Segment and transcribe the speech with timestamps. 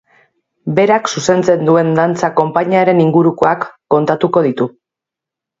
[0.79, 4.69] Berak zuzentzen duen dantza konpainiaren ingurukoak kontatuko ditu.